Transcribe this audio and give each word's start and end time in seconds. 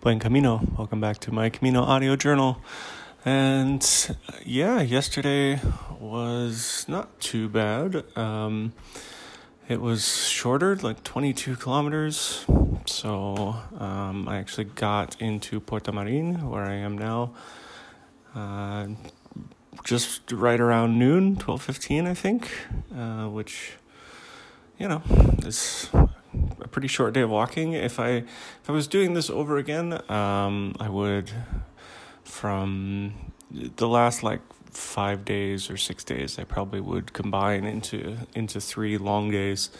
Buen 0.00 0.18
Camino. 0.18 0.62
Welcome 0.78 0.98
back 0.98 1.18
to 1.18 1.30
my 1.30 1.50
Camino 1.50 1.82
audio 1.82 2.16
journal. 2.16 2.56
And 3.26 3.86
yeah, 4.46 4.80
yesterday 4.80 5.60
was 6.00 6.86
not 6.88 7.20
too 7.20 7.50
bad. 7.50 8.04
Um, 8.16 8.72
it 9.68 9.78
was 9.78 10.26
shorter, 10.26 10.74
like 10.76 11.04
22 11.04 11.56
kilometers. 11.56 12.46
So 12.86 13.56
um, 13.78 14.26
I 14.26 14.38
actually 14.38 14.64
got 14.64 15.20
into 15.20 15.60
Portomarín, 15.60 16.44
where 16.44 16.64
I 16.64 16.76
am 16.76 16.96
now, 16.96 17.34
uh, 18.34 18.86
just 19.84 20.32
right 20.32 20.60
around 20.60 20.98
noon, 20.98 21.36
12:15, 21.36 22.06
I 22.06 22.14
think, 22.14 22.50
uh, 22.96 23.26
which 23.28 23.72
you 24.78 24.88
know 24.88 25.02
is 25.44 25.90
pretty 26.70 26.88
short 26.88 27.14
day 27.14 27.22
of 27.22 27.30
walking. 27.30 27.72
If 27.72 27.98
I 28.00 28.08
if 28.10 28.68
I 28.68 28.72
was 28.72 28.86
doing 28.86 29.14
this 29.14 29.30
over 29.30 29.56
again, 29.58 30.00
um, 30.10 30.74
I 30.80 30.88
would 30.88 31.30
from 32.24 33.32
the 33.50 33.88
last 33.88 34.22
like 34.22 34.40
five 34.70 35.24
days 35.24 35.70
or 35.70 35.76
six 35.76 36.04
days. 36.04 36.38
I 36.38 36.44
probably 36.44 36.80
would 36.80 37.12
combine 37.12 37.64
into 37.64 38.16
into 38.34 38.60
three 38.60 38.98
long 38.98 39.30
days 39.30 39.70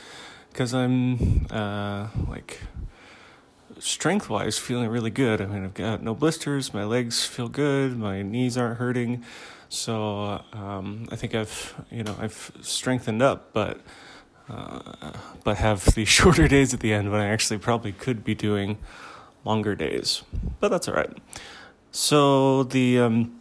because 0.51 0.75
I'm 0.75 1.47
uh, 1.51 2.09
like 2.29 2.61
strength 3.79 4.29
wise 4.29 4.59
feeling 4.59 4.89
really 4.89 5.11
good. 5.11 5.41
I 5.41 5.47
mean, 5.47 5.65
I've 5.65 5.75
got 5.75 6.03
no 6.03 6.15
blisters. 6.15 6.75
My 6.75 6.85
legs 6.85 7.25
feel 7.25 7.49
good. 7.49 7.97
My 7.97 8.23
knees 8.23 8.59
aren't 8.59 8.79
hurting. 8.79 9.25
So 9.69 10.43
um, 10.53 11.07
I 11.13 11.17
think 11.17 11.35
I've 11.35 11.75
you 11.91 12.03
know 12.03 12.17
I've 12.19 12.53
strengthened 12.61 13.23
up, 13.23 13.53
but 13.53 13.81
but 15.45 15.57
have 15.57 15.85
the 15.95 16.05
shorter 16.17 16.49
days 16.49 16.75
at 16.75 16.81
the 16.81 16.93
end 16.93 17.11
when 17.11 17.21
I 17.21 17.29
actually 17.29 17.59
probably 17.59 17.93
could 17.93 18.25
be 18.25 18.35
doing 18.35 18.79
longer 19.45 19.75
days. 19.75 20.23
But 20.61 20.69
that's 20.69 20.89
all 20.89 20.95
right. 20.95 21.17
So 21.93 22.65
the 22.65 23.01
um, 23.01 23.41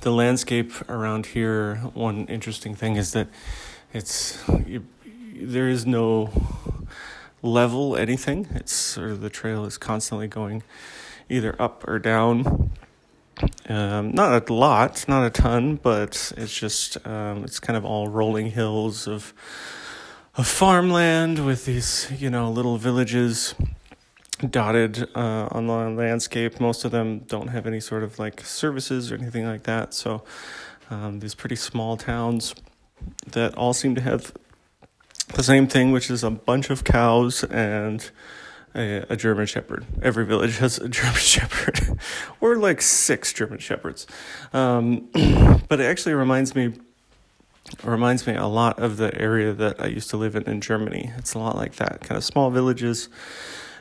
the 0.00 0.10
landscape 0.10 0.72
around 0.88 1.26
here. 1.26 1.76
One 1.94 2.26
interesting 2.26 2.74
thing 2.74 2.96
is 2.96 3.12
that 3.12 3.28
it's 3.92 4.42
you, 4.66 4.86
there 5.34 5.68
is 5.68 5.86
no 5.86 6.30
level 7.42 7.96
anything. 7.96 8.48
It's 8.54 8.72
sort 8.72 9.10
of 9.10 9.20
the 9.20 9.30
trail 9.30 9.64
is 9.64 9.78
constantly 9.78 10.28
going 10.28 10.62
either 11.28 11.60
up 11.60 11.86
or 11.86 11.98
down. 11.98 12.70
Um, 13.68 14.12
not 14.12 14.48
a 14.48 14.52
lot, 14.52 15.04
not 15.08 15.24
a 15.24 15.30
ton, 15.30 15.76
but 15.76 16.32
it's 16.36 16.54
just 16.54 17.04
um, 17.06 17.44
it's 17.44 17.58
kind 17.58 17.76
of 17.76 17.84
all 17.84 18.08
rolling 18.08 18.50
hills 18.50 19.08
of 19.08 19.32
of 20.34 20.46
farmland 20.46 21.44
with 21.44 21.66
these 21.66 22.10
you 22.18 22.30
know 22.30 22.50
little 22.50 22.78
villages 22.78 23.54
dotted 24.50 25.08
uh, 25.14 25.48
on 25.50 25.66
the 25.66 25.72
landscape. 25.72 26.60
Most 26.60 26.84
of 26.84 26.90
them 26.90 27.20
don't 27.20 27.48
have 27.48 27.66
any 27.66 27.80
sort 27.80 28.02
of 28.02 28.18
like 28.18 28.40
services 28.40 29.12
or 29.12 29.16
anything 29.16 29.46
like 29.46 29.64
that. 29.64 29.94
So 29.94 30.24
um, 30.90 31.20
these 31.20 31.34
pretty 31.34 31.56
small 31.56 31.96
towns 31.96 32.54
that 33.26 33.54
all 33.54 33.72
seem 33.72 33.94
to 33.94 34.00
have 34.00 34.32
the 35.34 35.42
same 35.42 35.66
thing, 35.66 35.92
which 35.92 36.10
is 36.10 36.24
a 36.24 36.30
bunch 36.30 36.70
of 36.70 36.84
cows 36.84 37.44
and 37.44 38.10
a, 38.74 39.04
a 39.10 39.16
German 39.16 39.46
Shepherd. 39.46 39.86
Every 40.02 40.24
village 40.24 40.58
has 40.58 40.78
a 40.78 40.88
German 40.88 41.14
Shepherd, 41.14 41.98
or 42.40 42.56
like 42.56 42.82
six 42.82 43.32
German 43.32 43.58
Shepherds. 43.58 44.06
Um, 44.52 45.08
but 45.68 45.80
it 45.80 45.84
actually 45.84 46.14
reminds 46.14 46.54
me 46.54 46.74
reminds 47.82 48.26
me 48.26 48.34
a 48.34 48.46
lot 48.46 48.78
of 48.78 48.96
the 48.96 49.18
area 49.20 49.52
that 49.52 49.80
I 49.80 49.86
used 49.86 50.10
to 50.10 50.16
live 50.16 50.36
in 50.36 50.44
in 50.44 50.60
Germany. 50.60 51.12
It's 51.16 51.34
a 51.34 51.38
lot 51.38 51.56
like 51.56 51.76
that, 51.76 52.00
kind 52.00 52.16
of 52.16 52.24
small 52.24 52.50
villages 52.50 53.08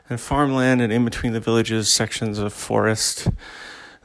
and 0.10 0.20
farmland, 0.20 0.82
and 0.82 0.92
in 0.92 1.06
between 1.06 1.34
the 1.34 1.40
villages, 1.40 1.92
sections 1.92 2.38
of 2.40 2.54
forest 2.54 3.30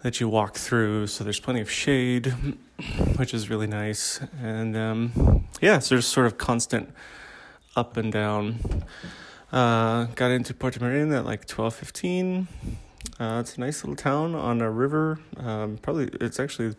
that 0.02 0.20
you 0.20 0.28
walk 0.28 0.54
through. 0.54 1.06
So 1.06 1.24
there's 1.24 1.40
plenty 1.40 1.60
of 1.60 1.70
shade, 1.70 2.26
which 3.16 3.34
is 3.34 3.50
really 3.50 3.66
nice. 3.66 4.20
And 4.40 4.76
um, 4.76 5.48
yeah, 5.60 5.78
so 5.78 5.94
there's 5.94 6.06
sort 6.06 6.26
of 6.26 6.38
constant 6.38 6.92
up 7.74 7.96
and 7.96 8.12
down. 8.12 8.84
Uh, 9.52 10.04
got 10.14 10.30
into 10.30 10.54
Portomarín 10.54 11.16
at 11.16 11.24
like 11.24 11.46
12:15. 11.46 12.46
Uh, 13.18 13.38
it's 13.40 13.56
a 13.56 13.60
nice 13.60 13.82
little 13.82 13.96
town 13.96 14.34
on 14.34 14.60
a 14.60 14.70
river. 14.70 15.18
Um, 15.36 15.78
probably 15.80 16.08
it's 16.20 16.38
actually 16.38 16.74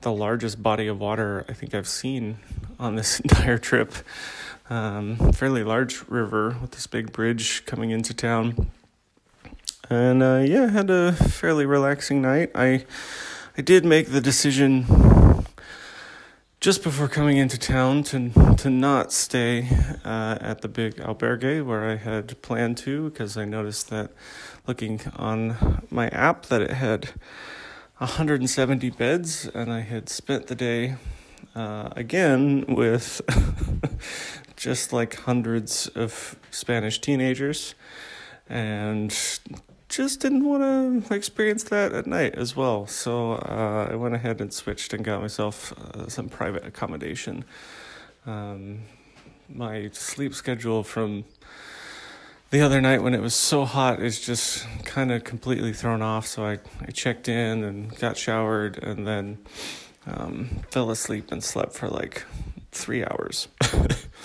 the 0.00 0.12
largest 0.12 0.62
body 0.62 0.86
of 0.86 1.00
water 1.00 1.44
I 1.48 1.52
think 1.52 1.74
I've 1.74 1.88
seen 1.88 2.38
on 2.78 2.96
this 2.96 3.20
entire 3.26 3.58
trip. 3.58 3.92
Um, 4.68 5.32
fairly 5.32 5.62
large 5.62 6.02
river 6.08 6.56
with 6.60 6.72
this 6.72 6.86
big 6.86 7.12
bridge 7.12 7.64
coming 7.66 7.90
into 7.90 8.12
town. 8.12 8.70
And 9.88 10.22
uh, 10.22 10.42
yeah, 10.44 10.68
had 10.68 10.90
a 10.90 11.12
fairly 11.12 11.66
relaxing 11.66 12.20
night. 12.20 12.50
I 12.54 12.84
I 13.56 13.62
did 13.62 13.84
make 13.84 14.08
the 14.08 14.20
decision 14.20 14.84
just 16.58 16.82
before 16.82 17.06
coming 17.06 17.36
into 17.36 17.58
town 17.58 18.02
to 18.02 18.30
to 18.56 18.68
not 18.68 19.12
stay 19.12 19.68
uh, 20.04 20.38
at 20.40 20.62
the 20.62 20.68
big 20.68 20.96
albergue 20.96 21.64
where 21.64 21.88
I 21.88 21.94
had 21.94 22.40
planned 22.42 22.78
to 22.78 23.10
because 23.10 23.36
I 23.36 23.44
noticed 23.44 23.88
that 23.90 24.10
looking 24.66 25.00
on 25.14 25.86
my 25.90 26.08
app 26.08 26.46
that 26.46 26.60
it 26.60 26.72
had 26.72 27.10
170 27.98 28.90
beds 28.90 29.48
and 29.54 29.72
I 29.72 29.80
had 29.80 30.10
spent 30.10 30.48
the 30.48 30.54
day 30.54 30.96
uh, 31.54 31.88
again 31.96 32.66
with 32.68 33.22
just 34.56 34.92
like 34.92 35.14
hundreds 35.20 35.88
of 35.88 36.36
Spanish 36.50 37.00
teenagers 37.00 37.74
and 38.50 39.10
just 39.88 40.20
didn't 40.20 40.44
want 40.44 41.06
to 41.06 41.14
experience 41.14 41.64
that 41.64 41.94
at 41.94 42.06
night 42.06 42.34
as 42.34 42.54
well. 42.54 42.86
So 42.86 43.32
uh, 43.32 43.88
I 43.90 43.94
went 43.94 44.14
ahead 44.14 44.42
and 44.42 44.52
switched 44.52 44.92
and 44.92 45.02
got 45.02 45.22
myself 45.22 45.72
uh, 45.72 46.06
some 46.06 46.28
private 46.28 46.66
accommodation. 46.66 47.46
Um, 48.26 48.80
my 49.48 49.88
sleep 49.94 50.34
schedule 50.34 50.82
from 50.82 51.24
the 52.56 52.64
other 52.64 52.80
night 52.80 53.02
when 53.02 53.12
it 53.12 53.20
was 53.20 53.34
so 53.34 53.66
hot 53.66 54.00
is 54.00 54.18
just 54.18 54.66
kind 54.82 55.12
of 55.12 55.24
completely 55.24 55.74
thrown 55.74 56.00
off. 56.00 56.26
So 56.26 56.46
I, 56.46 56.58
I 56.80 56.90
checked 56.90 57.28
in 57.28 57.62
and 57.62 57.94
got 57.98 58.16
showered 58.16 58.82
and 58.82 59.06
then 59.06 59.36
um, 60.06 60.62
fell 60.70 60.90
asleep 60.90 61.30
and 61.30 61.44
slept 61.44 61.74
for 61.74 61.88
like 61.88 62.24
three 62.72 63.04
hours, 63.04 63.48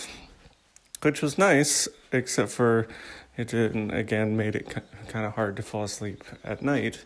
which 1.01 1.21
was 1.21 1.37
nice, 1.37 1.89
except 2.13 2.51
for 2.51 2.87
it 3.35 3.49
didn't, 3.49 3.91
again, 3.91 4.37
made 4.37 4.55
it 4.55 4.77
kind 5.09 5.25
of 5.25 5.33
hard 5.33 5.57
to 5.57 5.61
fall 5.61 5.83
asleep 5.83 6.23
at 6.41 6.61
night 6.61 7.03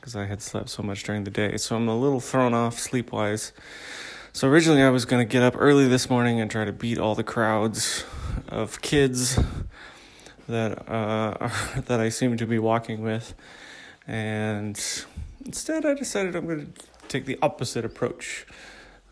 because 0.00 0.16
I 0.16 0.24
had 0.24 0.42
slept 0.42 0.70
so 0.70 0.82
much 0.82 1.04
during 1.04 1.22
the 1.22 1.30
day. 1.30 1.56
So 1.56 1.76
I'm 1.76 1.86
a 1.86 1.96
little 1.96 2.18
thrown 2.18 2.52
off 2.52 2.80
sleep 2.80 3.12
wise. 3.12 3.52
So 4.32 4.48
originally 4.48 4.82
I 4.82 4.90
was 4.90 5.04
going 5.04 5.24
to 5.24 5.32
get 5.32 5.44
up 5.44 5.54
early 5.56 5.86
this 5.86 6.10
morning 6.10 6.40
and 6.40 6.50
try 6.50 6.64
to 6.64 6.72
beat 6.72 6.98
all 6.98 7.14
the 7.14 7.22
crowds 7.22 8.04
of 8.48 8.82
kids 8.82 9.38
that 10.48 10.88
uh, 10.88 11.50
that 11.86 12.00
I 12.00 12.08
seem 12.08 12.36
to 12.36 12.46
be 12.46 12.58
walking 12.58 13.02
with, 13.02 13.34
and 14.06 14.80
instead 15.44 15.84
I 15.84 15.94
decided 15.94 16.36
I'm 16.36 16.46
going 16.46 16.72
to 16.72 16.82
take 17.08 17.26
the 17.26 17.38
opposite 17.42 17.84
approach. 17.84 18.46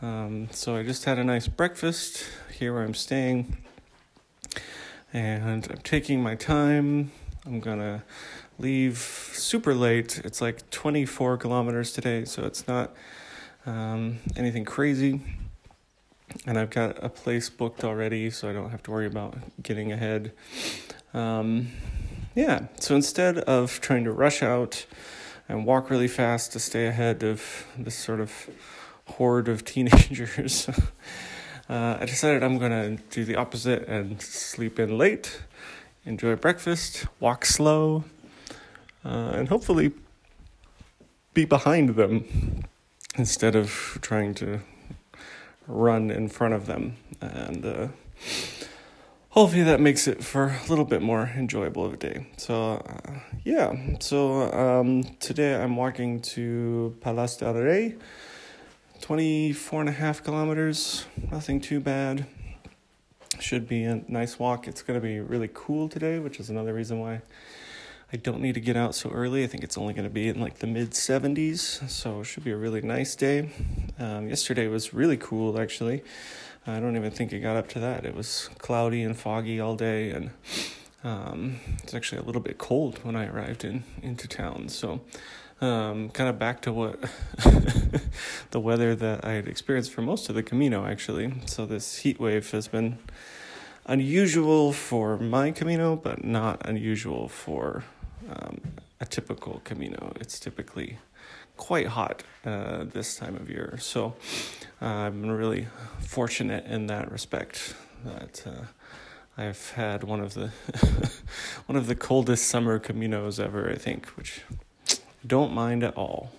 Um, 0.01 0.49
so 0.51 0.75
I 0.75 0.83
just 0.83 1.05
had 1.05 1.19
a 1.19 1.25
nice 1.25 1.47
breakfast 1.47 2.25
here 2.53 2.75
where 2.75 2.83
I'm 2.83 2.95
staying 2.95 3.57
and 5.13 5.69
I'm 5.71 5.79
taking 5.83 6.23
my 6.23 6.35
time. 6.35 7.13
I'm 7.45 7.61
gonna 7.61 8.03
leave 8.59 8.99
super 8.99 9.75
late. 9.75 10.21
It's 10.25 10.41
like 10.41 10.69
24 10.71 11.37
kilometers 11.37 11.93
today, 11.93 12.25
so 12.25 12.45
it's 12.45 12.67
not 12.67 12.93
um, 13.67 14.19
anything 14.37 14.65
crazy. 14.65 15.21
And 16.47 16.59
I've 16.59 16.71
got 16.71 17.03
a 17.05 17.09
place 17.09 17.51
booked 17.51 17.85
already, 17.85 18.31
so 18.31 18.49
I 18.49 18.53
don't 18.53 18.71
have 18.71 18.83
to 18.85 18.91
worry 18.91 19.07
about 19.07 19.37
getting 19.63 19.93
ahead. 19.93 20.33
Um, 21.15 21.69
yeah, 22.35 22.67
so 22.81 22.95
instead 22.95 23.39
of 23.39 23.81
trying 23.81 24.05
to 24.05 24.13
rush 24.13 24.43
out 24.43 24.87
and 25.49 25.67
walk 25.67 25.91
really 25.91 26.09
fast 26.09 26.53
to 26.53 26.59
stay 26.59 26.87
ahead 26.87 27.23
of 27.23 27.67
this 27.77 27.95
sort 27.95 28.21
of 28.21 28.49
horde 29.07 29.49
of 29.49 29.65
teenagers, 29.67 30.69
uh, 31.69 31.99
I 32.01 32.07
decided 32.07 32.43
I'm 32.43 32.59
going 32.59 32.71
to 32.71 33.03
do 33.11 33.25
the 33.25 33.37
opposite 33.37 33.87
and 33.87 34.21
sleep 34.23 34.79
in 34.79 34.97
late, 34.97 35.43
enjoy 36.07 36.37
breakfast, 36.37 37.07
walk 37.21 37.45
slow, 37.45 38.05
uh, 39.05 39.33
and 39.35 39.49
hopefully 39.49 39.93
be 41.35 41.45
behind 41.45 41.97
them 41.97 42.65
instead 43.17 43.55
of 43.55 43.99
trying 44.01 44.35
to 44.35 44.61
run 45.67 46.11
in 46.11 46.29
front 46.29 46.55
of 46.55 46.67
them. 46.67 46.97
And 47.21 47.65
uh, 47.65 47.89
hopefully 49.33 49.63
that 49.63 49.81
makes 49.81 50.07
it 50.07 50.23
for 50.23 50.49
a 50.49 50.69
little 50.69 50.85
bit 50.85 51.01
more 51.01 51.31
enjoyable 51.37 51.87
of 51.87 51.95
a 51.95 51.97
day. 51.97 52.27
So, 52.37 52.75
uh, 52.75 53.19
yeah, 53.45 53.75
so 53.99 54.53
um, 54.53 55.05
today 55.21 55.55
I'm 55.55 55.75
walking 55.75 56.21
to 56.37 56.95
Palas 57.01 57.39
del 57.39 57.55
Rey 57.55 57.97
24 59.01 59.81
and 59.81 59.89
a 59.89 59.93
half 59.93 60.23
kilometers, 60.23 61.07
nothing 61.31 61.61
too 61.61 61.81
bad. 61.81 62.27
Should 63.41 63.67
be 63.67 63.85
a 63.85 64.05
nice 64.07 64.39
walk. 64.39 64.69
It's 64.69 64.83
going 64.83 65.01
to 65.01 65.05
be 65.05 65.19
really 65.19 65.51
cool 65.53 65.89
today, 65.89 66.19
which 66.19 66.39
is 66.39 66.51
another 66.51 66.75
reason 66.75 67.01
why 67.01 67.23
I 68.13 68.19
don't 68.19 68.43
need 68.43 68.53
to 68.55 68.61
get 68.61 68.77
out 68.77 68.95
so 68.95 69.11
early. 69.11 69.43
I 69.43 69.47
think 69.47 69.65
it's 69.65 69.79
only 69.79 69.95
going 69.95 70.05
to 70.05 70.11
be 70.11 70.29
in 70.29 70.39
like 70.39 70.59
the 70.59 70.67
mid 70.67 70.91
70s, 70.91 71.89
so 71.89 72.21
it 72.21 72.25
should 72.25 72.45
be 72.45 72.53
a 72.53 72.57
really 72.57 72.83
nice 72.83 73.17
day. 73.17 73.51
Um, 73.99 74.29
yesterday 74.29 74.69
was 74.69 74.93
really 74.93 75.17
cool, 75.17 75.59
actually. 75.59 76.05
I 76.67 76.79
don't 76.79 76.97
even 76.97 77.11
think 77.11 77.33
it 77.33 77.41
got 77.41 77.57
up 77.57 77.69
to 77.71 77.81
that. 77.81 78.05
It 78.05 78.15
was 78.15 78.49
cloudy 78.59 79.03
and 79.03 79.17
foggy 79.17 79.59
all 79.59 79.75
day, 79.75 80.11
and 80.11 80.31
um, 81.03 81.59
it's 81.83 81.93
actually 81.93 82.19
a 82.19 82.25
little 82.25 82.41
bit 82.41 82.59
cold 82.59 83.01
when 83.03 83.17
I 83.17 83.27
arrived 83.27 83.65
in 83.65 83.83
into 84.01 84.29
town. 84.29 84.69
So, 84.69 85.01
um, 85.61 86.11
kind 86.11 86.31
of 86.31 86.39
back 86.39 86.63
to 86.63 86.73
what 86.73 87.01
the 88.53 88.61
weather 88.61 88.95
that 88.95 89.25
I 89.25 89.33
had 89.33 89.49
experienced 89.49 89.93
for 89.93 90.03
most 90.03 90.29
of 90.29 90.37
the 90.37 90.43
Camino, 90.45 90.87
actually. 90.87 91.35
So 91.47 91.67
this 91.67 91.99
heat 91.99 92.21
wave 92.21 92.49
has 92.53 92.69
been 92.69 92.99
unusual 93.87 94.73
for 94.73 95.19
my 95.19 95.51
Camino, 95.51 95.97
but 95.97 96.25
not 96.25 96.65
unusual 96.69 97.29
for 97.29 97.83
um, 98.31 98.61
a 99.01 99.05
typical 99.05 99.61
Camino. 99.65 100.13
It's 100.21 100.39
typically 100.39 100.99
quite 101.63 101.87
hot 101.87 102.25
uh, 102.45 102.83
this 102.83 103.15
time 103.15 103.37
of 103.37 103.49
year. 103.49 103.79
So 103.79 104.15
uh, 104.81 105.11
been 105.11 105.31
really 105.31 105.69
fortunate 106.01 106.67
in 106.67 106.89
that 106.89 107.13
respect 107.13 107.77
that 108.05 108.45
uh, 108.45 108.65
I've 109.39 109.71
had 109.71 110.03
one 110.03 110.19
of 110.19 110.35
the 110.35 110.49
one 111.67 111.77
of 111.77 111.87
the 111.87 111.95
coldest 111.95 112.49
summer 112.49 112.81
Caminos 112.81 113.39
ever. 113.39 113.71
I 113.71 113.77
think, 113.77 114.07
which 114.17 114.43
don't 115.25 115.53
mind 115.53 115.85
at 115.85 115.97
all. 115.97 116.33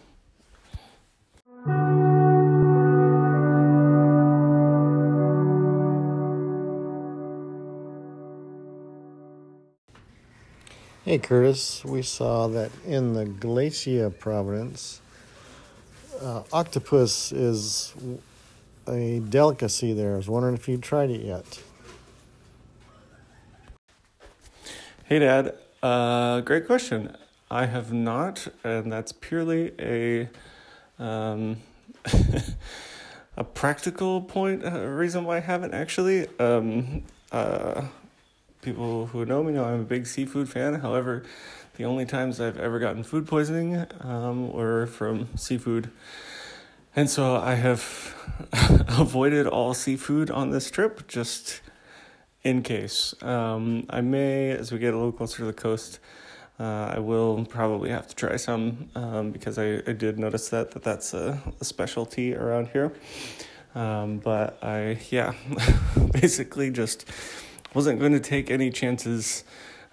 Hey 11.05 11.17
Curtis, 11.17 11.85
we 11.85 12.01
saw 12.01 12.47
that 12.47 12.71
in 12.85 13.13
the 13.13 13.25
Galicia 13.25 14.09
province, 14.09 14.99
uh, 16.23 16.43
octopus 16.51 17.31
is 17.31 17.93
a 18.87 19.19
delicacy 19.29 19.93
there. 19.93 20.13
I 20.13 20.17
was 20.17 20.29
wondering 20.29 20.55
if 20.55 20.67
you'd 20.67 20.83
tried 20.83 21.09
it 21.09 21.21
yet. 21.21 21.61
Hey 25.05 25.19
Dad, 25.19 25.55
uh, 25.83 26.41
great 26.41 26.65
question. 26.65 27.15
I 27.51 27.65
have 27.65 27.93
not, 27.93 28.47
and 28.63 28.91
that's 28.91 29.11
purely 29.11 29.73
a 29.79 30.29
um, 30.97 31.57
a 33.37 33.43
practical 33.43 34.21
point, 34.21 34.63
a 34.65 34.89
reason 34.89 35.25
why 35.25 35.37
I 35.37 35.41
haven't 35.41 35.73
actually. 35.73 36.27
Um, 36.39 37.03
uh, 37.31 37.85
people 38.61 39.07
who 39.07 39.25
know 39.25 39.43
me 39.43 39.53
know 39.53 39.65
I'm 39.65 39.81
a 39.81 39.83
big 39.83 40.07
seafood 40.07 40.49
fan. 40.49 40.75
However, 40.75 41.23
the 41.75 41.85
only 41.85 42.05
times 42.05 42.39
I've 42.39 42.59
ever 42.59 42.79
gotten 42.79 43.03
food 43.03 43.27
poisoning 43.27 43.85
um, 44.01 44.51
were 44.51 44.85
from 44.85 45.35
seafood. 45.35 45.89
And 46.95 47.09
so 47.09 47.35
I 47.37 47.55
have 47.55 48.15
avoided 48.87 49.47
all 49.47 49.73
seafood 49.73 50.29
on 50.29 50.51
this 50.51 50.69
trip 50.69 51.07
just 51.07 51.61
in 52.43 52.61
case. 52.61 53.15
Um, 53.23 53.85
I 53.89 54.01
may, 54.01 54.51
as 54.51 54.71
we 54.71 54.77
get 54.77 54.93
a 54.93 54.97
little 54.97 55.11
closer 55.11 55.37
to 55.37 55.45
the 55.45 55.53
coast, 55.53 55.99
uh, 56.59 56.93
I 56.95 56.99
will 56.99 57.45
probably 57.45 57.89
have 57.89 58.07
to 58.07 58.15
try 58.15 58.35
some 58.35 58.89
um, 58.93 59.31
because 59.31 59.57
I, 59.57 59.81
I 59.87 59.93
did 59.93 60.19
notice 60.19 60.49
that, 60.49 60.71
that 60.71 60.83
that's 60.83 61.13
a, 61.15 61.41
a 61.59 61.65
specialty 61.65 62.35
around 62.35 62.67
here. 62.67 62.93
Um, 63.73 64.19
but 64.19 64.63
I, 64.63 64.99
yeah, 65.09 65.33
basically 66.11 66.69
just 66.69 67.09
wasn't 67.73 67.99
going 67.99 68.13
to 68.13 68.19
take 68.19 68.51
any 68.51 68.69
chances. 68.69 69.43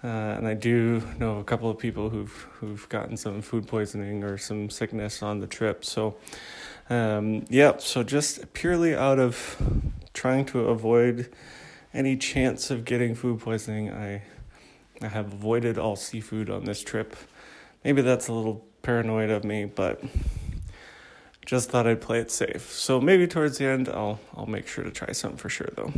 Uh, 0.03 0.07
and 0.07 0.47
I 0.47 0.55
do 0.55 1.01
know 1.19 1.37
a 1.37 1.43
couple 1.43 1.69
of 1.69 1.77
people 1.77 2.09
who've 2.09 2.47
who've 2.59 2.89
gotten 2.89 3.17
some 3.17 3.41
food 3.41 3.67
poisoning 3.67 4.23
or 4.23 4.37
some 4.37 4.69
sickness 4.69 5.21
on 5.21 5.39
the 5.39 5.47
trip. 5.47 5.85
So, 5.85 6.15
um, 6.89 7.45
yeah. 7.49 7.77
So 7.77 8.01
just 8.01 8.51
purely 8.53 8.95
out 8.95 9.19
of 9.19 9.61
trying 10.13 10.45
to 10.45 10.61
avoid 10.61 11.29
any 11.93 12.17
chance 12.17 12.71
of 12.71 12.83
getting 12.83 13.13
food 13.13 13.39
poisoning, 13.41 13.91
I 13.91 14.23
I 15.03 15.07
have 15.07 15.33
avoided 15.33 15.77
all 15.77 15.95
seafood 15.95 16.49
on 16.49 16.65
this 16.65 16.83
trip. 16.83 17.15
Maybe 17.83 18.01
that's 18.01 18.27
a 18.27 18.33
little 18.33 18.65
paranoid 18.81 19.29
of 19.29 19.43
me, 19.43 19.65
but 19.65 20.03
just 21.45 21.69
thought 21.69 21.85
I'd 21.85 22.01
play 22.01 22.19
it 22.19 22.31
safe. 22.31 22.71
So 22.71 22.99
maybe 22.99 23.27
towards 23.27 23.59
the 23.59 23.65
end, 23.65 23.87
I'll 23.89 24.19
I'll 24.35 24.47
make 24.47 24.67
sure 24.67 24.83
to 24.83 24.91
try 24.91 25.11
some 25.11 25.37
for 25.37 25.49
sure 25.49 25.69
though. 25.75 25.93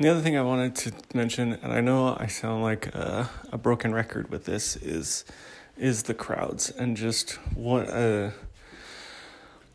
The 0.00 0.08
other 0.08 0.20
thing 0.20 0.36
I 0.36 0.42
wanted 0.42 0.76
to 0.76 0.92
mention, 1.12 1.54
and 1.54 1.72
I 1.72 1.80
know 1.80 2.16
I 2.20 2.28
sound 2.28 2.62
like 2.62 2.86
a, 2.94 3.28
a 3.50 3.58
broken 3.58 3.92
record 3.92 4.30
with 4.30 4.44
this, 4.44 4.76
is 4.76 5.24
is 5.76 6.04
the 6.04 6.14
crowds 6.14 6.70
and 6.70 6.96
just 6.96 7.32
what 7.54 7.88
a 7.88 8.32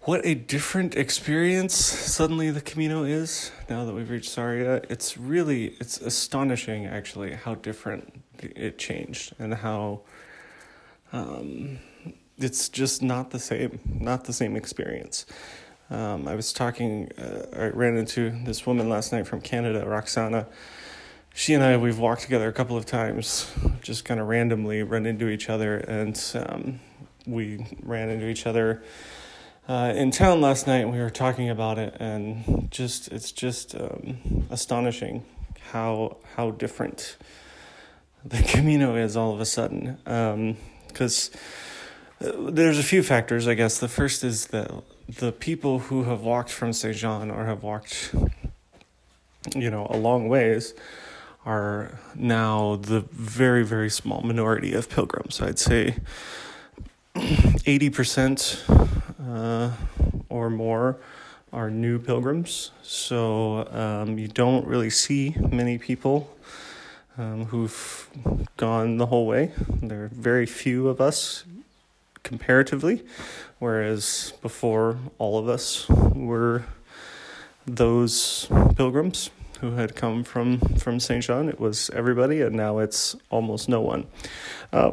what 0.04 0.26
a 0.26 0.34
different 0.34 0.96
experience 0.96 1.76
suddenly 1.76 2.52
the 2.52 2.62
Camino 2.62 3.04
is 3.04 3.52
now 3.70 3.84
that 3.84 3.94
we've 3.94 4.10
reached 4.10 4.34
Sarria. 4.34 4.86
It's 4.90 5.18
really 5.18 5.76
it's 5.82 5.98
astonishing 5.98 6.86
actually 6.86 7.34
how 7.34 7.56
different 7.56 8.24
it 8.40 8.78
changed 8.78 9.34
and 9.40 9.54
how 9.54 10.02
um, 11.12 11.80
it's 12.38 12.70
just 12.70 13.02
not 13.02 13.32
the 13.32 13.40
same, 13.40 13.80
not 13.86 14.24
the 14.24 14.34
same 14.34 14.56
experience. 14.56 15.26
Um, 15.94 16.28
I 16.28 16.36
was 16.36 16.52
talking, 16.52 17.12
uh, 17.18 17.46
I 17.56 17.68
ran 17.68 17.98
into 17.98 18.32
this 18.44 18.66
woman 18.66 18.90
last 18.90 19.12
night 19.12 19.28
from 19.28 19.42
Canada, 19.42 19.86
Roxana. 19.86 20.48
She 21.34 21.54
and 21.54 21.64
I, 21.64 21.78
we've 21.78 22.00
walked 22.00 22.24
together 22.24 22.48
a 22.48 22.54
couple 22.54 22.78
of 22.78 22.86
times, 22.86 23.52
just 23.82 24.04
kind 24.06 24.20
of 24.20 24.28
randomly 24.28 24.84
run 24.84 25.06
into 25.06 25.30
each 25.30 25.50
other, 25.50 25.78
and 25.78 26.20
um, 26.36 26.80
we 27.26 27.66
ran 27.84 28.10
into 28.10 28.28
each 28.28 28.46
other 28.46 28.84
uh, 29.68 29.94
in 29.96 30.12
town 30.12 30.42
last 30.42 30.68
night, 30.68 30.90
we 30.90 31.00
were 31.00 31.10
talking 31.10 31.50
about 31.50 31.80
it, 31.80 31.96
and 31.98 32.70
just 32.70 33.08
it's 33.14 33.32
just 33.32 33.76
um, 33.76 34.46
astonishing 34.50 35.24
how 35.72 36.18
how 36.36 36.52
different 36.52 37.16
the 38.26 38.44
Camino 38.48 38.96
is 38.96 39.16
all 39.16 39.34
of 39.34 39.40
a 39.40 39.46
sudden. 39.46 39.98
Because 40.88 41.32
um, 42.22 42.48
uh, 42.48 42.52
there's 42.52 42.78
a 42.78 42.84
few 42.84 43.04
factors, 43.04 43.48
I 43.48 43.54
guess. 43.54 43.80
The 43.80 43.88
first 43.88 44.26
is 44.26 44.48
that 44.48 44.70
the 45.08 45.32
people 45.32 45.80
who 45.80 46.04
have 46.04 46.22
walked 46.22 46.50
from 46.50 46.74
Saint 46.74 46.98
Jean 46.98 47.30
or 47.30 47.46
have 47.46 47.64
walked, 47.64 48.14
you 49.56 49.70
know, 49.70 49.88
a 49.90 49.98
long 49.98 50.28
ways 50.28 50.74
are 51.46 52.00
now 52.16 52.78
the 52.78 53.02
very, 53.12 53.64
very 53.66 53.90
small 53.90 54.22
minority 54.22 54.74
of 54.74 54.90
pilgrims. 54.90 55.42
I'd 55.42 55.60
say 55.60 55.98
80% 57.16 58.60
uh, 59.28 59.72
or 60.30 60.50
more 60.50 60.98
are 61.52 61.70
new 61.70 62.00
pilgrims. 62.00 62.72
So 62.82 63.68
um, 63.72 64.18
you 64.18 64.28
don't 64.28 64.66
really 64.66 64.90
see 64.90 65.36
many 65.52 65.78
people 65.78 66.36
um, 67.18 67.46
who've 67.46 68.10
gone 68.58 68.98
the 68.98 69.06
whole 69.06 69.28
way. 69.28 69.52
There 69.82 70.06
are 70.06 70.08
very 70.08 70.46
few 70.46 70.88
of 70.88 71.00
us 71.00 71.44
comparatively, 72.24 73.04
whereas 73.64 74.34
before 74.42 74.98
all 75.20 75.38
of 75.38 75.48
us 75.48 75.88
were 75.88 76.66
those 77.66 78.46
pilgrims 78.76 79.30
who 79.62 79.72
had 79.72 79.96
come 79.96 80.22
from 80.22 80.60
from 80.78 81.00
Saint 81.00 81.24
John. 81.24 81.48
It 81.48 81.62
was 81.62 81.90
everybody, 81.92 82.42
and 82.42 82.54
now 82.58 82.80
it's 82.80 83.16
almost 83.30 83.70
no 83.70 83.80
one. 83.80 84.06
Uh, 84.74 84.92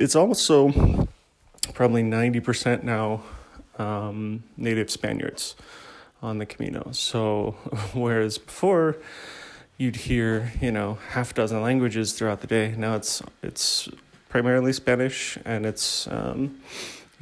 it's 0.00 0.16
also 0.16 1.06
probably 1.74 2.02
ninety 2.02 2.40
percent 2.40 2.82
now 2.82 3.22
um, 3.78 4.42
native 4.56 4.90
Spaniards 4.90 5.54
on 6.22 6.38
the 6.38 6.46
Camino. 6.46 6.92
So 6.92 7.50
whereas 7.92 8.38
before 8.38 8.96
you'd 9.76 9.96
hear 9.96 10.50
you 10.62 10.72
know 10.72 10.96
half 11.10 11.34
dozen 11.34 11.60
languages 11.60 12.14
throughout 12.14 12.40
the 12.40 12.46
day, 12.46 12.74
now 12.74 12.96
it's 12.96 13.22
it's 13.42 13.90
primarily 14.30 14.72
Spanish, 14.72 15.36
and 15.44 15.66
it's 15.66 16.08
um, 16.08 16.58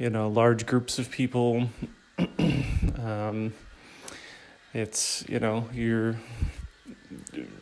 you 0.01 0.09
know 0.09 0.27
large 0.27 0.65
groups 0.65 0.97
of 0.97 1.11
people. 1.11 1.69
um, 2.99 3.53
it's 4.73 5.23
you 5.29 5.39
know 5.39 5.69
you're 5.71 6.15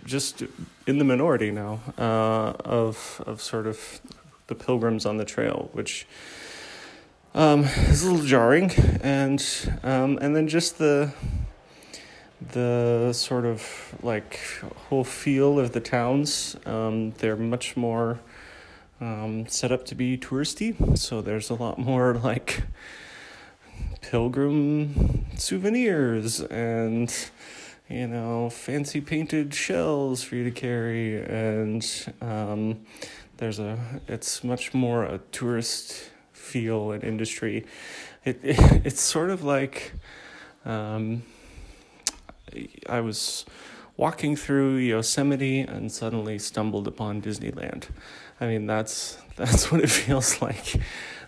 just 0.05 0.43
in 0.87 0.99
the 0.99 1.03
minority 1.03 1.51
now 1.51 1.81
uh, 1.97 2.53
of 2.63 3.21
of 3.27 3.41
sort 3.41 3.67
of 3.67 3.99
the 4.47 4.55
pilgrims 4.55 5.05
on 5.05 5.17
the 5.17 5.25
trail, 5.25 5.69
which 5.73 6.07
um, 7.35 7.65
is 7.89 8.03
a 8.03 8.09
little 8.09 8.25
jarring, 8.25 8.71
and 9.03 9.43
um, 9.83 10.17
and 10.21 10.33
then 10.33 10.47
just 10.47 10.77
the 10.77 11.11
the 12.53 13.11
sort 13.11 13.45
of 13.45 13.61
like 14.01 14.39
whole 14.87 15.03
feel 15.03 15.59
of 15.59 15.73
the 15.73 15.81
towns. 15.81 16.55
Um, 16.65 17.11
they're 17.17 17.35
much 17.35 17.75
more 17.75 18.21
um, 19.01 19.47
set 19.47 19.71
up 19.71 19.85
to 19.85 19.95
be 19.95 20.17
touristy. 20.17 20.97
So 20.97 21.21
there's 21.21 21.49
a 21.49 21.55
lot 21.55 21.77
more 21.77 22.15
like 22.15 22.63
pilgrim 24.01 25.25
souvenirs 25.37 26.41
and 26.41 27.13
you 27.89 28.07
know 28.07 28.49
fancy 28.49 29.01
painted 29.01 29.53
shells 29.53 30.23
for 30.23 30.35
you 30.35 30.43
to 30.43 30.51
carry 30.51 31.21
and 31.21 32.13
um, 32.21 32.79
there's 33.37 33.59
a 33.59 33.77
it's 34.07 34.43
much 34.43 34.73
more 34.73 35.03
a 35.03 35.19
tourist 35.31 36.09
feel 36.31 36.91
and 36.91 37.03
industry 37.03 37.65
it, 38.25 38.39
it 38.43 38.55
it's 38.85 39.01
sort 39.01 39.29
of 39.29 39.43
like 39.43 39.93
um, 40.65 41.23
I 42.87 43.01
was 43.01 43.45
walking 43.97 44.35
through 44.35 44.77
Yosemite 44.77 45.59
and 45.59 45.91
suddenly 45.91 46.39
stumbled 46.39 46.87
upon 46.87 47.21
Disneyland. 47.21 47.87
I 48.39 48.47
mean, 48.47 48.67
that's 48.67 49.17
that's 49.35 49.71
what 49.71 49.81
it 49.81 49.89
feels 49.89 50.41
like. 50.41 50.75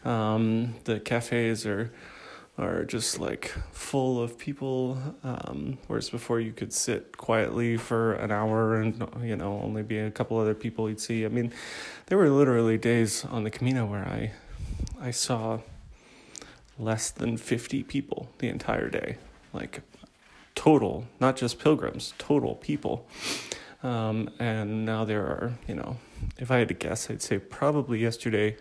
Um, 0.04 0.76
the 0.86 1.00
cafes 1.00 1.66
are 1.66 1.92
are 2.58 2.84
just 2.84 3.20
like 3.20 3.54
full 3.72 4.22
of 4.22 4.38
people. 4.38 4.98
Um, 5.24 5.78
whereas 5.88 6.10
before 6.10 6.40
you 6.40 6.52
could 6.52 6.74
sit 6.74 7.18
quietly 7.18 7.78
for 7.78 8.14
an 8.14 8.32
hour 8.32 8.76
and 8.76 9.08
you 9.24 9.36
know 9.36 9.60
only 9.64 9.84
be 9.84 9.98
a 9.98 10.12
couple 10.12 10.38
other 10.38 10.56
people 10.56 10.90
you'd 10.90 11.00
see. 11.00 11.26
I 11.26 11.30
mean, 11.30 11.54
there 12.08 12.18
were 12.18 12.30
literally 12.30 12.78
days 12.78 13.26
on 13.26 13.44
the 13.44 13.50
Camino 13.50 13.86
where 13.86 14.06
I 14.06 14.32
I 15.00 15.12
saw 15.12 15.60
less 16.78 17.12
than 17.12 17.38
fifty 17.38 17.84
people 17.84 18.30
the 18.40 18.50
entire 18.50 18.90
day. 18.90 19.18
Like 19.54 19.82
total, 20.56 21.08
not 21.20 21.36
just 21.36 21.60
pilgrims, 21.60 22.14
total 22.18 22.56
people. 22.56 23.08
Um, 23.84 24.30
and 24.40 24.86
now 24.86 25.06
there 25.06 25.24
are, 25.24 25.54
you 25.68 25.76
know, 25.76 25.98
if 26.38 26.52
I 26.52 26.58
had 26.58 26.68
to 26.68 26.74
guess, 26.74 27.10
I'd 27.10 27.22
say 27.22 27.40
probably 27.40 28.00
yesterday 28.00 28.58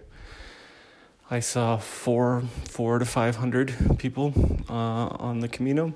I 1.30 1.40
saw 1.40 1.76
four, 1.76 2.42
four 2.64 2.98
to 2.98 3.04
five 3.04 3.36
hundred 3.36 3.74
people 3.98 4.32
uh, 4.68 5.08
on 5.18 5.40
the 5.40 5.48
Camino. 5.48 5.94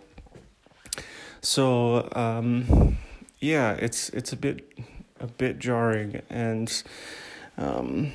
So 1.40 2.09
um, 2.12 2.99
yeah, 3.40 3.73
it's 3.73 4.09
it's 4.11 4.33
a 4.33 4.37
bit 4.37 4.66
a 5.21 5.26
bit 5.26 5.59
jarring, 5.59 6.23
and 6.30 6.83
um, 7.59 8.12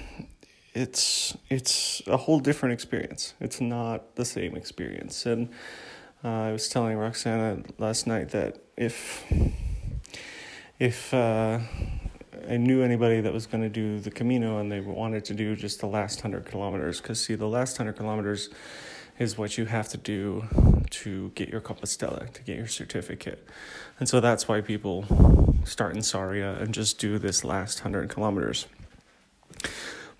it's 0.74 1.38
it's 1.50 2.01
a 2.08 2.18
whole 2.18 2.39
different 2.39 2.74
experience. 2.74 3.34
It's 3.39 3.60
not 3.60 4.15
the 4.15 4.25
same 4.25 4.56
experience, 4.56 5.25
and 5.25 5.50
uh, 6.24 6.27
I 6.27 6.51
was 6.51 6.70
telling 6.70 6.98
Roxana 6.98 7.63
last 7.77 8.08
night 8.08 8.29
that 8.29 8.58
if 8.77 9.25
if 10.79 11.13
uh, 11.13 11.60
I 12.48 12.58
knew 12.58 12.84
anybody 12.84 13.22
that 13.22 13.34
was 13.34 13.48
going 13.48 13.63
to 13.63 13.69
do 13.69 14.00
the 14.00 14.12
Camino 14.12 14.60
and 14.60 14.72
they 14.72 14.79
wanted 14.79 15.25
to 15.25 15.34
do 15.34 15.55
just 15.55 15.79
the 15.79 15.88
last 15.88 16.22
hundred 16.22 16.46
kilometers, 16.46 17.01
because 17.01 17.19
see, 17.22 17.36
the 17.36 17.48
last 17.48 17.77
hundred 17.77 17.98
kilometers 17.98 18.50
is 19.17 19.38
what 19.38 19.58
you 19.58 19.65
have 19.65 19.89
to 19.89 19.98
do 19.98 20.46
to 20.89 21.29
get 21.36 21.50
your 21.50 21.62
Compostela, 21.62 22.31
to 22.31 22.41
get 22.43 22.58
your 22.58 22.67
certificate. 22.67 23.48
And 24.00 24.08
so 24.08 24.19
that's 24.19 24.48
why 24.48 24.62
people 24.62 25.05
start 25.65 25.96
in 25.96 26.01
Sarria 26.01 26.62
and 26.62 26.74
just 26.74 27.00
do 27.00 27.19
this 27.19 27.43
last 27.43 27.79
hundred 27.79 28.10
kilometers. 28.10 28.67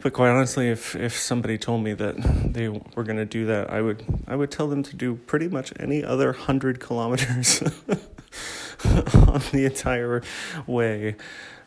But 0.01 0.13
quite 0.13 0.29
honestly, 0.29 0.69
if 0.69 0.95
if 0.95 1.17
somebody 1.17 1.57
told 1.57 1.83
me 1.83 1.93
that 1.93 2.15
they 2.53 2.69
were 2.69 3.03
going 3.03 3.17
to 3.17 3.25
do 3.25 3.45
that, 3.47 3.69
I 3.69 3.81
would 3.81 4.03
I 4.27 4.35
would 4.35 4.49
tell 4.49 4.67
them 4.67 4.81
to 4.83 4.95
do 4.95 5.15
pretty 5.15 5.49
much 5.49 5.73
any 5.79 6.03
other 6.03 6.31
hundred 6.31 6.79
kilometers 6.79 7.61
on 8.85 9.41
the 9.51 9.65
entire 9.65 10.21
way. 10.67 11.15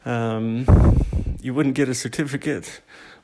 Um, 0.05 0.67
you 1.41 1.55
wouldn't 1.55 1.75
get 1.75 1.89
a 1.89 1.95
certificate, 1.95 2.81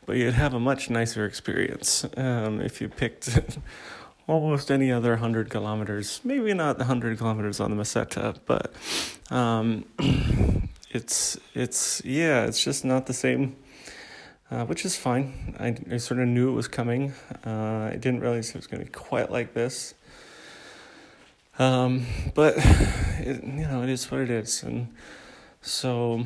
but 0.07 0.17
you'd 0.17 0.35
have 0.35 0.55
a 0.55 0.61
much 0.61 0.91
nicer 0.91 1.25
experience 1.25 2.07
um, 2.17 2.61
if 2.61 2.81
you 2.81 2.89
picked 2.89 3.39
almost 4.27 4.71
any 4.71 4.91
other 4.93 5.11
100 5.11 5.51
kilometers. 5.51 6.21
Maybe 6.25 6.53
not 6.55 6.79
the 6.79 6.85
100 6.85 7.19
kilometers 7.19 7.61
on 7.61 7.77
the 7.77 7.83
Meseta, 7.83 8.37
but 8.47 8.73
um, 9.31 9.85
it's, 10.91 11.39
it's, 11.55 12.03
yeah, 12.05 12.45
it's 12.45 12.63
just 12.63 12.85
not 12.85 13.07
the 13.07 13.15
same 13.15 13.57
uh, 14.51 14.65
which 14.65 14.85
is 14.85 14.97
fine. 14.97 15.55
I, 15.59 15.77
I 15.95 15.97
sort 15.99 16.21
of 16.21 16.29
knew 16.29 16.51
it 16.51 16.55
was 16.55 16.69
coming. 16.69 17.13
Uh, 17.47 17.91
I 17.93 17.97
didn't 18.01 18.21
realize 18.21 18.51
it 18.51 18.57
was 18.57 18.67
going 18.67 18.81
to 18.81 18.87
be 18.87 18.93
quite 18.93 19.31
like 19.31 19.55
this. 19.55 19.95
Um, 21.59 22.07
but 22.35 22.55
it, 23.19 23.45
you 23.45 23.67
know, 23.67 23.83
it 23.83 23.89
is 23.89 24.11
what 24.11 24.21
it 24.21 24.31
is, 24.31 24.63
and 24.63 24.89
so 25.61 26.25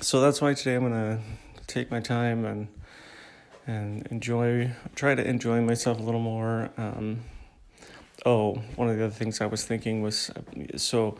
so 0.00 0.20
that's 0.20 0.40
why 0.40 0.54
today 0.54 0.74
I'm 0.74 0.82
gonna 0.82 1.20
take 1.66 1.90
my 1.90 2.00
time 2.00 2.44
and 2.44 2.68
and 3.66 4.06
enjoy, 4.08 4.70
try 4.94 5.14
to 5.14 5.26
enjoy 5.26 5.60
myself 5.60 5.98
a 5.98 6.02
little 6.02 6.20
more. 6.20 6.70
Um, 6.76 7.20
oh, 8.24 8.62
one 8.76 8.88
of 8.88 8.96
the 8.96 9.04
other 9.04 9.14
things 9.14 9.40
I 9.40 9.46
was 9.46 9.64
thinking 9.64 10.02
was 10.02 10.30
so 10.76 11.18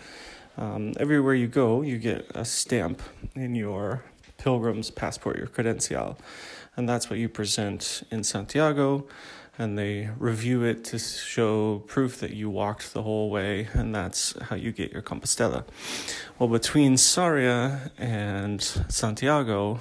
um, 0.56 0.92
everywhere 0.98 1.34
you 1.34 1.48
go, 1.48 1.82
you 1.82 1.98
get 1.98 2.30
a 2.34 2.44
stamp 2.44 3.02
in 3.34 3.54
your 3.54 4.04
pilgrim's 4.38 4.90
passport, 4.90 5.38
your 5.38 5.48
credencial. 5.48 6.16
And 6.76 6.88
that's 6.88 7.10
what 7.10 7.18
you 7.18 7.28
present 7.28 8.02
in 8.10 8.22
Santiago. 8.22 9.06
And 9.58 9.78
they 9.78 10.10
review 10.18 10.64
it 10.64 10.84
to 10.86 10.98
show 10.98 11.82
proof 11.86 12.20
that 12.20 12.32
you 12.32 12.50
walked 12.50 12.92
the 12.92 13.02
whole 13.02 13.30
way, 13.30 13.68
and 13.72 13.94
that's 13.94 14.38
how 14.42 14.56
you 14.56 14.70
get 14.70 14.92
your 14.92 15.00
Compostela. 15.00 15.64
Well, 16.38 16.48
between 16.50 16.96
Sarria 16.96 17.90
and 17.96 18.62
Santiago, 18.62 19.80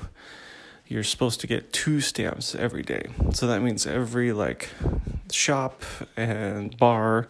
you're 0.88 1.04
supposed 1.04 1.42
to 1.42 1.48
get 1.48 1.74
two 1.74 2.00
stamps 2.00 2.56
every 2.56 2.84
day. 2.84 3.08
So 3.34 3.48
that 3.48 3.62
means 3.62 3.86
every 3.86 4.32
like 4.32 4.70
shop 5.32 5.84
and 6.16 6.78
bar 6.78 7.28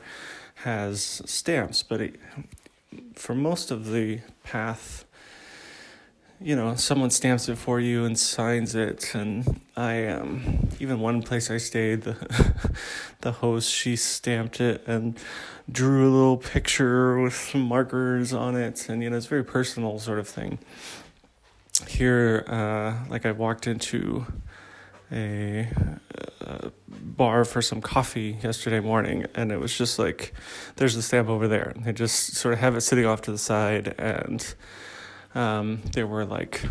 has 0.56 1.22
stamps, 1.26 1.82
but 1.84 2.02
it, 2.02 2.16
for 3.16 3.34
most 3.34 3.72
of 3.72 3.92
the 3.92 4.20
path 4.44 5.06
you 6.42 6.56
know, 6.56 6.76
someone 6.76 7.10
stamps 7.10 7.48
it 7.48 7.58
for 7.58 7.80
you 7.80 8.06
and 8.06 8.18
signs 8.18 8.76
it. 8.76 9.16
And 9.16 9.62
I, 9.76 10.08
um, 10.08 10.70
even 10.80 11.00
one 11.00 11.22
place 11.22 11.50
I 11.50 11.58
stayed, 11.58 12.04
the, 12.04 12.72
the 13.22 13.32
host, 13.32 13.72
she 13.72 13.96
stamped 13.96 14.60
it 14.60 14.86
and 14.86 15.18
drew 15.72 16.10
a 16.10 16.12
little 16.12 16.38
picture 16.38 17.20
with 17.20 17.34
some 17.34 17.62
markers 17.62 18.34
on 18.34 18.56
it. 18.56 18.90
And, 18.90 19.02
you 19.02 19.10
know, 19.10 19.18
it's 19.18 19.28
very 19.28 19.44
personal 19.44 19.98
sort 20.00 20.20
of 20.20 20.28
thing. 20.28 20.60
Here, 21.88 22.44
uh, 22.48 23.10
like 23.10 23.26
I 23.26 23.32
walked 23.32 23.68
into 23.68 24.26
a, 25.12 25.68
a 26.42 26.72
bar 26.88 27.46
for 27.46 27.62
some 27.62 27.82
coffee 27.82 28.38
yesterday 28.42 28.80
morning, 28.80 29.26
and 29.36 29.52
it 29.52 29.60
was 29.60 29.78
just 29.78 30.00
like, 30.00 30.34
there's 30.78 30.96
the 30.96 31.02
stamp 31.02 31.30
over 31.30 31.48
there. 31.48 31.74
And 31.76 31.86
they 31.86 31.94
just 31.94 32.36
sort 32.36 32.54
of 32.54 32.60
have 32.60 32.76
it 32.76 32.82
sitting 32.82 33.06
off 33.06 33.22
to 33.24 33.32
the 33.32 33.38
side 33.38 33.96
and, 33.98 34.56
um, 35.36 35.82
there 35.94 36.08
were 36.08 36.26
like 36.26 36.62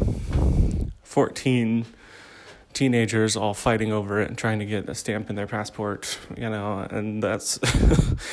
14 1.02 1.86
teenagers 2.72 3.36
all 3.36 3.54
fighting 3.54 3.92
over 3.92 4.20
it 4.20 4.28
and 4.28 4.36
trying 4.36 4.58
to 4.58 4.66
get 4.66 4.88
a 4.88 4.94
stamp 4.94 5.30
in 5.30 5.36
their 5.36 5.46
passport, 5.46 6.18
you 6.36 6.50
know, 6.50 6.80
and 6.90 7.22
that's 7.22 7.58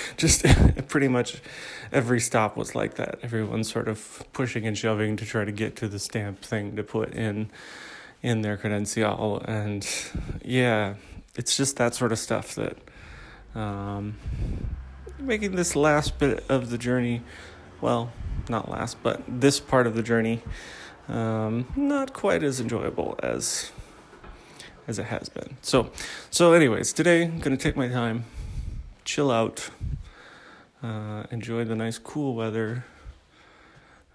just 0.18 0.44
pretty 0.88 1.08
much 1.08 1.42
every 1.92 2.20
stop 2.20 2.58
was 2.58 2.74
like 2.74 2.96
that. 2.96 3.20
Everyone 3.22 3.64
sort 3.64 3.88
of 3.88 4.24
pushing 4.34 4.66
and 4.66 4.78
shoving 4.78 5.16
to 5.18 5.26
try 5.26 5.46
to 5.46 5.52
get 5.52 5.76
to 5.78 5.88
the 5.88 6.00
stamp 6.00 6.42
thing 6.42 6.76
to 6.76 6.84
put 6.84 7.14
in 7.14 7.52
in 8.24 8.42
their 8.42 8.58
credencial 8.58 9.44
and 9.48 9.88
yeah, 10.44 10.96
it's 11.36 11.56
just 11.56 11.78
that 11.78 11.94
sort 11.96 12.12
of 12.12 12.20
stuff 12.20 12.56
that 12.56 12.78
um, 13.56 14.16
making 15.20 15.56
this 15.56 15.76
last 15.76 16.18
bit 16.20 16.44
of 16.50 16.70
the 16.70 16.78
journey 16.78 17.22
well, 17.82 18.12
not 18.50 18.70
last, 18.70 19.02
but 19.04 19.22
this 19.28 19.60
part 19.60 19.88
of 19.88 19.96
the 19.96 20.04
journey, 20.04 20.42
um, 21.08 21.68
not 21.76 22.14
quite 22.14 22.44
as 22.44 22.60
enjoyable 22.60 23.20
as 23.22 23.72
as 24.88 25.00
it 25.00 25.06
has 25.06 25.30
been. 25.30 25.58
So, 25.62 25.92
so 26.30 26.54
anyways, 26.54 26.94
today 26.94 27.24
I'm 27.24 27.40
gonna 27.40 27.58
take 27.58 27.78
my 27.78 27.88
time, 27.88 28.26
chill 29.06 29.32
out, 29.32 29.70
uh, 30.84 31.24
enjoy 31.32 31.64
the 31.66 31.76
nice 31.76 31.98
cool 31.98 32.36
weather, 32.36 32.86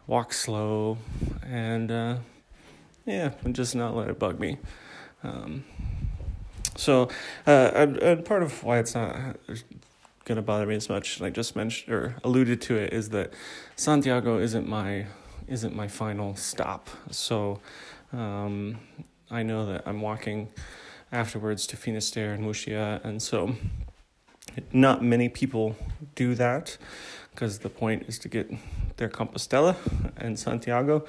walk 0.06 0.33
slow, 0.33 0.99
and 1.42 1.90
uh, 1.90 2.16
yeah, 3.04 3.33
and 3.45 3.54
just 3.54 3.75
not 3.75 3.97
let 3.97 4.09
it 4.09 4.18
bug 4.18 4.40
me. 4.40 4.59
Um, 5.23 5.64
so, 6.76 7.09
uh, 7.47 7.71
and, 7.75 7.97
and 7.99 8.25
part 8.25 8.42
of 8.42 8.62
why 8.62 8.78
it's 8.78 8.95
not 8.95 9.37
going 10.26 10.37
to 10.37 10.42
bother 10.42 10.66
me 10.66 10.75
as 10.75 10.88
much. 10.90 11.16
And 11.16 11.26
I 11.26 11.30
just 11.30 11.56
mentioned 11.56 11.95
or 11.95 12.16
alluded 12.23 12.61
to 12.62 12.76
it 12.76 12.92
is 12.92 13.09
that 13.11 13.33
Santiago 13.76 14.38
isn't 14.38 14.68
my 14.68 15.06
isn't 15.49 15.75
my 15.75 15.87
final 15.87 16.35
stop. 16.35 16.90
So 17.11 17.61
um, 18.12 18.78
I 19.30 19.45
know 19.45 19.64
that 19.66 19.85
I'm 19.87 20.00
walking 20.00 20.49
afterwards 21.12 21.66
to 21.68 21.76
Finisterre 21.76 22.35
and 22.35 22.45
Muxía, 22.45 23.02
and 23.04 23.23
so 23.23 23.54
not 24.73 25.04
many 25.04 25.28
people 25.28 25.76
do 26.16 26.35
that 26.35 26.76
because 27.30 27.61
the 27.61 27.68
point 27.68 28.04
is 28.09 28.18
to 28.18 28.28
get 28.28 28.50
their 28.97 29.09
Compostela 29.09 29.76
and 30.16 30.37
Santiago. 30.37 31.04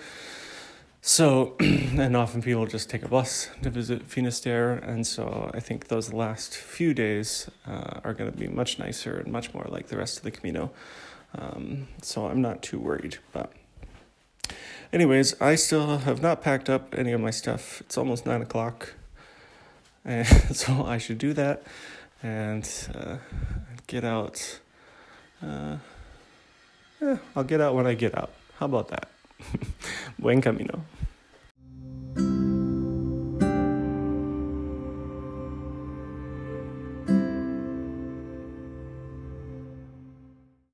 So, 1.01 1.55
and 1.59 2.17
often 2.17 2.41
people 2.41 2.65
just 2.65 2.89
take 2.89 3.03
a 3.03 3.07
bus 3.07 3.49
to 3.61 3.69
visit 3.69 4.03
Finisterre, 4.03 4.73
and 4.73 5.05
so 5.05 5.49
I 5.53 5.59
think 5.59 5.87
those 5.87 6.11
last 6.11 6.55
few 6.55 6.93
days 6.93 7.49
uh, 7.65 8.01
are 8.03 8.13
going 8.13 8.31
to 8.31 8.37
be 8.37 8.47
much 8.47 8.79
nicer 8.79 9.17
and 9.17 9.31
much 9.31 9.53
more 9.53 9.65
like 9.69 9.87
the 9.87 9.97
rest 9.97 10.17
of 10.17 10.23
the 10.23 10.31
Camino. 10.31 10.71
Um, 11.37 11.87
so 12.01 12.27
I'm 12.27 12.41
not 12.41 12.61
too 12.61 12.79
worried. 12.79 13.17
But, 13.31 13.53
anyways, 14.91 15.39
I 15.41 15.55
still 15.55 15.99
have 15.99 16.21
not 16.21 16.41
packed 16.41 16.69
up 16.69 16.95
any 16.97 17.11
of 17.11 17.21
my 17.21 17.31
stuff. 17.31 17.81
It's 17.81 17.97
almost 17.97 18.25
nine 18.25 18.41
o'clock, 18.41 18.93
and 20.05 20.27
so 20.55 20.85
I 20.85 20.97
should 20.97 21.19
do 21.19 21.33
that 21.33 21.63
and 22.23 22.69
uh, 22.93 23.17
get 23.85 24.03
out. 24.03 24.59
Uh, 25.41 25.77
yeah, 27.01 27.17
I'll 27.35 27.43
get 27.43 27.61
out 27.61 27.75
when 27.75 27.85
I 27.85 27.93
get 27.93 28.17
out. 28.17 28.31
How 28.59 28.65
about 28.65 28.87
that? 28.89 29.07
Buen 30.17 30.41
camino. 30.41 30.83